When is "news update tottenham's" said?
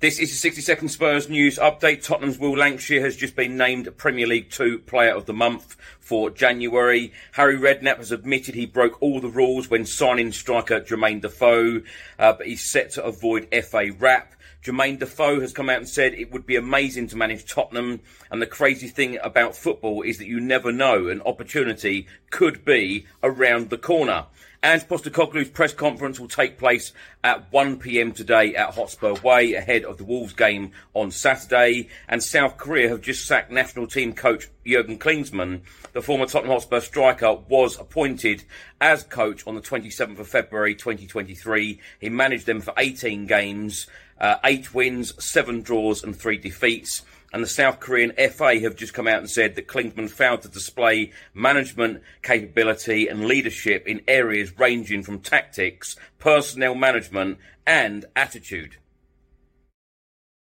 1.28-2.38